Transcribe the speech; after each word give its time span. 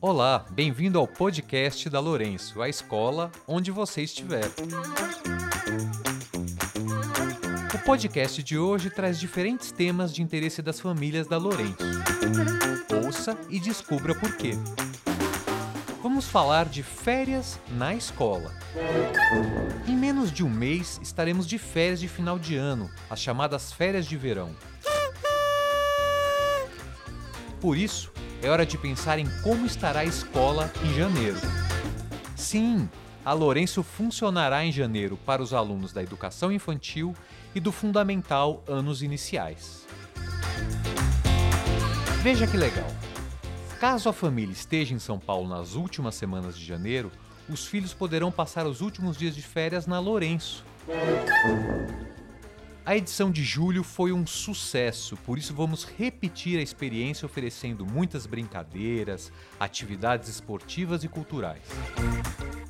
Olá, 0.00 0.44
bem-vindo 0.50 0.98
ao 0.98 1.08
podcast 1.08 1.88
da 1.88 1.98
Lourenço, 1.98 2.60
a 2.60 2.68
escola 2.68 3.32
onde 3.48 3.70
você 3.70 4.02
estiver. 4.02 4.44
O 7.74 7.78
podcast 7.84 8.42
de 8.42 8.58
hoje 8.58 8.90
traz 8.90 9.18
diferentes 9.18 9.72
temas 9.72 10.14
de 10.14 10.22
interesse 10.22 10.60
das 10.60 10.78
famílias 10.78 11.26
da 11.26 11.38
Lourenço. 11.38 11.78
Ouça 13.04 13.36
e 13.48 13.58
descubra 13.58 14.14
por 14.14 14.36
quê. 14.36 14.52
Vamos 16.02 16.26
falar 16.26 16.66
de 16.66 16.82
férias 16.82 17.58
na 17.70 17.94
escola. 17.94 18.52
Em 19.88 19.96
menos 19.96 20.30
de 20.30 20.44
um 20.44 20.50
mês 20.50 21.00
estaremos 21.02 21.46
de 21.46 21.56
férias 21.56 21.98
de 21.98 22.08
final 22.08 22.38
de 22.38 22.56
ano, 22.56 22.90
as 23.08 23.20
chamadas 23.20 23.72
férias 23.72 24.06
de 24.06 24.16
verão. 24.16 24.54
Por 27.58 27.78
isso, 27.78 28.12
é 28.44 28.50
hora 28.50 28.66
de 28.66 28.76
pensar 28.76 29.18
em 29.18 29.26
como 29.42 29.64
estará 29.64 30.00
a 30.00 30.04
escola 30.04 30.70
em 30.84 30.92
janeiro. 30.92 31.38
Sim, 32.36 32.90
a 33.24 33.32
Lourenço 33.32 33.82
funcionará 33.82 34.62
em 34.66 34.70
janeiro 34.70 35.16
para 35.24 35.42
os 35.42 35.54
alunos 35.54 35.94
da 35.94 36.02
educação 36.02 36.52
infantil 36.52 37.14
e 37.54 37.60
do 37.60 37.72
fundamental 37.72 38.62
anos 38.68 39.02
iniciais. 39.02 39.86
Veja 42.22 42.46
que 42.46 42.58
legal! 42.58 42.86
Caso 43.80 44.10
a 44.10 44.12
família 44.12 44.52
esteja 44.52 44.94
em 44.94 44.98
São 44.98 45.18
Paulo 45.18 45.48
nas 45.48 45.74
últimas 45.74 46.14
semanas 46.14 46.58
de 46.58 46.66
janeiro, 46.66 47.10
os 47.48 47.66
filhos 47.66 47.94
poderão 47.94 48.30
passar 48.30 48.66
os 48.66 48.82
últimos 48.82 49.16
dias 49.16 49.34
de 49.34 49.40
férias 49.42 49.86
na 49.86 49.98
Lourenço. 49.98 50.62
A 52.86 52.94
edição 52.94 53.30
de 53.30 53.42
julho 53.42 53.82
foi 53.82 54.12
um 54.12 54.26
sucesso, 54.26 55.16
por 55.24 55.38
isso 55.38 55.54
vamos 55.54 55.84
repetir 55.84 56.58
a 56.58 56.62
experiência 56.62 57.24
oferecendo 57.24 57.86
muitas 57.86 58.26
brincadeiras, 58.26 59.32
atividades 59.58 60.28
esportivas 60.28 61.02
e 61.02 61.08
culturais. 61.08 61.62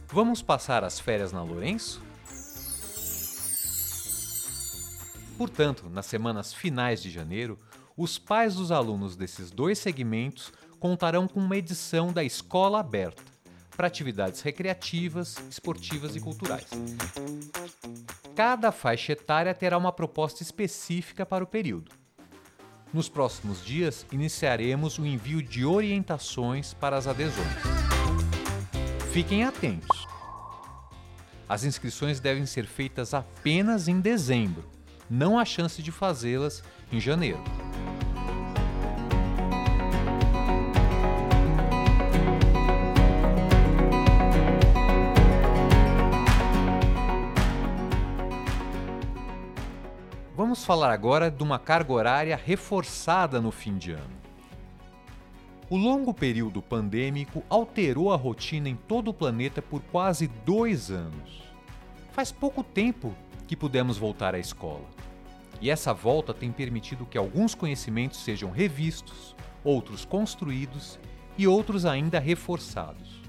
Vamos 0.07 0.41
passar 0.41 0.85
as 0.85 1.01
férias 1.01 1.33
na 1.33 1.43
Lourenço? 1.43 2.01
Portanto, 5.37 5.91
nas 5.91 6.07
semanas 6.07 6.55
finais 6.55 7.03
de 7.03 7.11
janeiro, 7.11 7.59
os 7.97 8.17
pais 8.17 8.55
dos 8.55 8.71
alunos 8.71 9.17
desses 9.17 9.51
dois 9.51 9.81
segmentos 9.81 10.53
contarão 10.79 11.27
com 11.27 11.41
uma 11.41 11.57
edição 11.57 12.13
da 12.13 12.23
Escola 12.23 12.79
Aberta 12.79 13.34
para 13.77 13.87
atividades 13.87 14.41
recreativas, 14.41 15.37
esportivas 15.51 16.15
e 16.17 16.21
culturais. 16.21 16.67
Cada 18.35 18.73
faixa 18.73 19.13
etária 19.13 19.55
terá 19.55 19.79
uma 19.79 19.93
proposta 19.93 20.43
específica 20.43 21.25
para 21.25 21.45
o 21.45 21.47
período. 21.47 21.93
Nos 22.93 23.09
próximos 23.09 23.65
dias, 23.65 24.07
iniciaremos 24.13 24.99
o 24.99 25.07
envio 25.07 25.43
de 25.43 25.65
orientações 25.65 26.75
para 26.75 26.97
as 26.97 27.07
adesões. 27.07 27.49
Fiquem 29.13 29.45
atentos! 29.45 30.07
As 31.49 31.65
inscrições 31.65 32.21
devem 32.21 32.47
ser 32.47 32.67
feitas 32.67 33.13
apenas 33.13 33.89
em 33.89 34.01
dezembro, 34.01 34.65
não 35.09 35.39
há 35.39 35.45
chance 35.45 35.83
de 35.83 35.93
fazê-las 35.93 36.63
em 36.91 37.01
janeiro. 37.01 37.43
Vamos 50.65 50.81
falar 50.81 50.95
agora 50.95 51.31
de 51.31 51.43
uma 51.43 51.59
carga 51.59 51.93
horária 51.93 52.41
reforçada 52.43 53.39
no 53.39 53.51
fim 53.51 53.77
de 53.77 53.93
ano. 53.93 54.17
O 55.69 55.77
longo 55.77 56.15
período 56.15 56.63
pandêmico 56.63 57.45
alterou 57.51 58.11
a 58.11 58.17
rotina 58.17 58.67
em 58.67 58.75
todo 58.75 59.09
o 59.09 59.15
planeta 59.15 59.61
por 59.61 59.83
quase 59.83 60.27
dois 60.27 60.91
anos. 60.91 61.43
Faz 62.13 62.33
pouco 62.33 62.65
tempo 62.65 63.15
que 63.47 63.55
pudemos 63.55 63.99
voltar 63.99 64.35
à 64.35 64.39
escola. 64.39 64.87
E 65.61 65.69
essa 65.69 65.93
volta 65.93 66.33
tem 66.33 66.51
permitido 66.51 67.05
que 67.05 67.19
alguns 67.19 67.55
conhecimentos 67.55 68.25
sejam 68.25 68.51
revistos, 68.51 69.37
outros 69.63 70.07
construídos 70.07 70.99
e 71.37 71.47
outros 71.47 71.85
ainda 71.85 72.19
reforçados. 72.19 73.21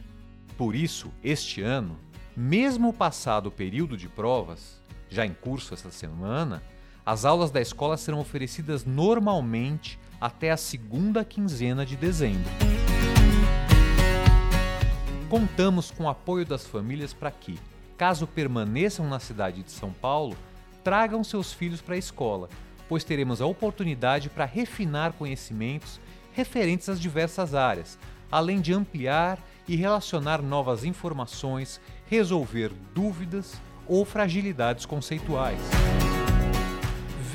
Por 0.57 0.73
isso, 0.73 1.11
este 1.21 1.61
ano, 1.61 1.99
mesmo 2.33 2.93
passado 2.93 3.47
o 3.47 3.51
período 3.51 3.97
de 3.97 4.07
provas, 4.07 4.81
já 5.09 5.25
em 5.25 5.33
curso 5.33 5.73
essa 5.73 5.91
semana, 5.91 6.63
as 7.05 7.23
aulas 7.23 7.51
da 7.51 7.61
escola 7.61 7.97
serão 7.97 8.19
oferecidas 8.19 8.83
normalmente 8.83 9.99
até 10.19 10.49
a 10.49 10.57
segunda 10.57 11.23
quinzena 11.23 11.85
de 11.85 11.95
dezembro. 11.95 12.49
Contamos 15.29 15.91
com 15.91 16.05
o 16.05 16.09
apoio 16.09 16.45
das 16.45 16.65
famílias 16.65 17.13
para 17.13 17.29
que, 17.29 17.59
caso 17.95 18.25
permaneçam 18.25 19.07
na 19.07 19.19
cidade 19.19 19.61
de 19.61 19.71
São 19.71 19.91
Paulo, 19.91 20.35
tragam 20.83 21.23
seus 21.23 21.53
filhos 21.53 21.81
para 21.81 21.93
a 21.93 21.99
escola, 21.99 22.49
pois 22.89 23.03
teremos 23.03 23.39
a 23.41 23.45
oportunidade 23.45 24.29
para 24.29 24.45
refinar 24.45 25.13
conhecimentos 25.13 25.99
referentes 26.33 26.89
às 26.89 26.99
diversas 26.99 27.53
áreas, 27.53 27.99
além 28.31 28.59
de 28.59 28.73
ampliar 28.73 29.39
e 29.67 29.75
relacionar 29.75 30.41
novas 30.41 30.83
informações, 30.83 31.79
resolver 32.07 32.71
dúvidas 32.93 33.59
ou 33.87 34.05
fragilidades 34.05 34.85
conceituais. 34.85 35.59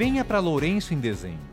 Venha 0.00 0.24
para 0.24 0.38
Lourenço 0.38 0.94
em 0.94 0.98
dezembro. 0.98 1.44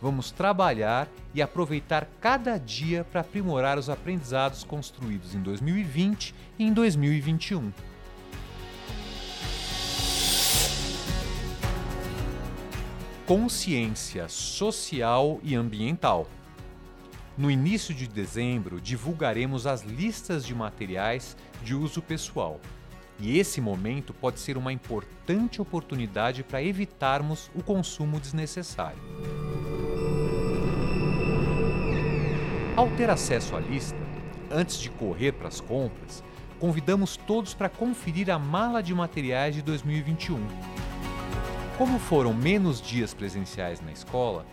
Vamos 0.00 0.30
trabalhar 0.30 1.06
e 1.34 1.42
aproveitar 1.42 2.08
cada 2.18 2.56
dia 2.56 3.04
para 3.04 3.20
aprimorar 3.20 3.78
os 3.78 3.90
aprendizados 3.90 4.64
construídos 4.64 5.34
em 5.34 5.42
2020 5.42 6.34
e 6.58 6.64
em 6.64 6.72
2021. 6.72 7.70
Consciência 13.26 14.30
social 14.30 15.38
e 15.42 15.54
ambiental. 15.54 16.26
No 17.36 17.50
início 17.50 17.94
de 17.94 18.08
dezembro, 18.08 18.80
divulgaremos 18.80 19.66
as 19.66 19.82
listas 19.82 20.46
de 20.46 20.54
materiais 20.54 21.36
de 21.62 21.74
uso 21.74 22.00
pessoal 22.00 22.58
e 23.18 23.38
esse 23.38 23.60
momento 23.60 24.12
pode 24.12 24.40
ser 24.40 24.56
uma 24.56 24.72
importante 24.72 25.62
oportunidade 25.62 26.42
para 26.42 26.62
evitarmos 26.62 27.50
o 27.54 27.62
consumo 27.62 28.18
desnecessário. 28.18 28.98
Ao 32.76 32.88
ter 32.90 33.08
acesso 33.08 33.54
à 33.54 33.60
lista, 33.60 33.98
antes 34.50 34.78
de 34.78 34.90
correr 34.90 35.32
para 35.32 35.48
as 35.48 35.60
compras, 35.60 36.24
convidamos 36.58 37.16
todos 37.16 37.54
para 37.54 37.68
conferir 37.68 38.30
a 38.30 38.38
mala 38.38 38.82
de 38.82 38.92
materiais 38.92 39.54
de 39.54 39.62
2021. 39.62 40.40
Como 41.78 41.98
foram 41.98 42.32
menos 42.32 42.80
dias 42.80 43.14
presenciais 43.14 43.80
na 43.80 43.92
escola, 43.92 44.44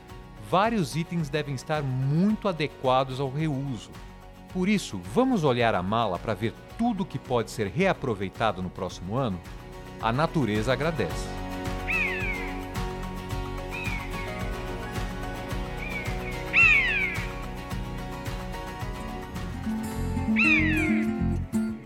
vários 0.49 0.95
itens 0.95 1.29
devem 1.29 1.55
estar 1.55 1.81
muito 1.81 2.47
adequados 2.47 3.19
ao 3.19 3.29
reuso 3.31 3.89
por 4.53 4.67
isso, 4.67 4.99
vamos 5.13 5.43
olhar 5.43 5.73
a 5.75 5.81
mala 5.81 6.19
para 6.19 6.33
ver 6.33 6.53
tudo 6.77 7.05
que 7.05 7.17
pode 7.17 7.51
ser 7.51 7.67
reaproveitado 7.67 8.61
no 8.61 8.69
próximo 8.69 9.15
ano? 9.15 9.39
A 10.01 10.11
natureza 10.11 10.73
agradece. 10.73 11.27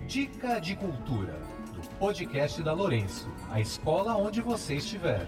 Dica 0.07 0.59
de 0.59 0.75
Cultura, 0.75 1.39
do 1.73 1.87
podcast 1.99 2.63
da 2.63 2.73
Lourenço, 2.73 3.27
a 3.51 3.59
escola 3.59 4.15
onde 4.15 4.41
você 4.41 4.75
estiver. 4.75 5.27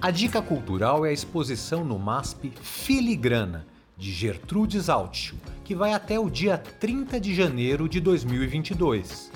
A 0.00 0.10
dica 0.10 0.42
cultural 0.42 1.06
é 1.06 1.10
a 1.10 1.12
exposição 1.12 1.84
no 1.84 1.98
MASP 1.98 2.52
Filigrana 2.60 3.73
de 4.04 4.12
Gertrudes 4.12 4.90
Altschul, 4.90 5.38
que 5.64 5.74
vai 5.74 5.94
até 5.94 6.20
o 6.20 6.28
dia 6.28 6.58
30 6.58 7.18
de 7.18 7.34
janeiro 7.34 7.88
de 7.88 8.00
2022. 8.00 9.32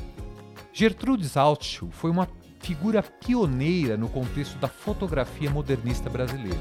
Gertrudes 0.75 1.38
Altschul 1.38 1.91
foi 1.91 2.11
uma 2.11 2.29
figura 2.61 3.03
pioneira 3.03 3.97
no 3.97 4.11
contexto 4.11 4.59
da 4.59 4.69
fotografia 4.69 5.49
modernista 5.50 6.11
brasileira. 6.11 6.61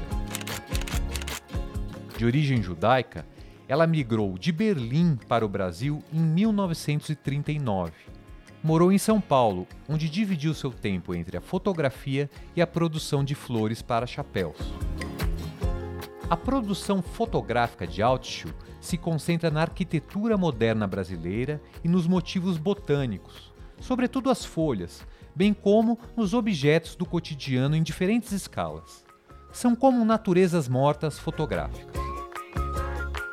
De 2.16 2.24
origem 2.24 2.62
judaica, 2.62 3.26
ela 3.68 3.86
migrou 3.86 4.38
de 4.38 4.52
Berlim 4.52 5.18
para 5.28 5.44
o 5.44 5.48
Brasil 5.48 6.02
em 6.10 6.18
1939. 6.18 7.92
Morou 8.64 8.90
em 8.90 8.96
São 8.96 9.20
Paulo, 9.20 9.66
onde 9.86 10.08
dividiu 10.08 10.54
seu 10.54 10.70
tempo 10.70 11.14
entre 11.14 11.36
a 11.36 11.42
fotografia 11.42 12.30
e 12.56 12.62
a 12.62 12.66
produção 12.66 13.22
de 13.22 13.34
flores 13.34 13.82
para 13.82 14.06
chapéus. 14.06 14.56
A 16.30 16.36
produção 16.36 17.00
fotográfica 17.00 17.86
de 17.86 18.02
Altschul 18.02 18.52
se 18.82 18.98
concentra 18.98 19.50
na 19.50 19.62
arquitetura 19.62 20.36
moderna 20.36 20.86
brasileira 20.86 21.58
e 21.82 21.88
nos 21.88 22.06
motivos 22.06 22.58
botânicos, 22.58 23.50
sobretudo 23.80 24.28
as 24.28 24.44
folhas, 24.44 25.06
bem 25.34 25.54
como 25.54 25.98
nos 26.14 26.34
objetos 26.34 26.94
do 26.94 27.06
cotidiano 27.06 27.74
em 27.74 27.82
diferentes 27.82 28.30
escalas. 28.32 29.06
São 29.50 29.74
como 29.74 30.04
naturezas 30.04 30.68
mortas 30.68 31.18
fotográficas. 31.18 31.98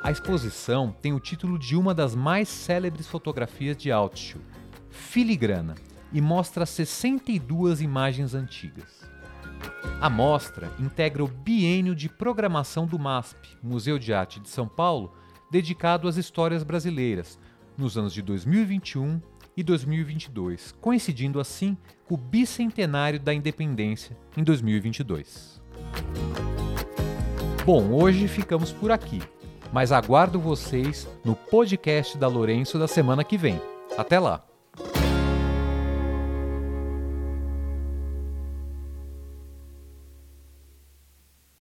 A 0.01 0.09
exposição 0.09 0.95
tem 1.01 1.11
o 1.11 1.19
título 1.19 1.59
de 1.59 1.75
uma 1.75 1.93
das 1.93 2.15
mais 2.15 2.47
célebres 2.47 3.07
fotografias 3.07 3.75
de 3.75 3.91
Altschul, 3.91 4.41
Filigrana, 4.89 5.75
e 6.13 6.21
mostra 6.21 6.65
62 6.65 7.81
imagens 7.81 8.33
antigas. 8.33 9.14
A 10.01 10.09
mostra 10.09 10.71
integra 10.79 11.23
o 11.23 11.27
biênio 11.27 11.95
de 11.95 12.09
programação 12.09 12.85
do 12.85 12.99
MASP, 12.99 13.57
Museu 13.63 13.97
de 13.97 14.13
Arte 14.13 14.39
de 14.39 14.49
São 14.49 14.67
Paulo, 14.67 15.13
dedicado 15.49 16.07
às 16.07 16.17
histórias 16.17 16.63
brasileiras, 16.63 17.39
nos 17.77 17.97
anos 17.97 18.13
de 18.13 18.21
2021 18.21 19.21
e 19.57 19.63
2022, 19.63 20.73
coincidindo 20.81 21.39
assim 21.39 21.77
com 22.05 22.15
o 22.15 22.17
bicentenário 22.17 23.19
da 23.19 23.33
independência 23.33 24.17
em 24.35 24.43
2022. 24.43 25.61
Bom, 27.65 27.91
hoje 27.93 28.27
ficamos 28.27 28.71
por 28.71 28.91
aqui, 28.91 29.21
mas 29.71 29.91
aguardo 29.91 30.39
vocês 30.39 31.07
no 31.23 31.35
podcast 31.35 32.17
da 32.17 32.27
Lourenço 32.27 32.77
da 32.77 32.87
semana 32.87 33.23
que 33.23 33.37
vem. 33.37 33.59
Até 33.97 34.19
lá! 34.19 34.54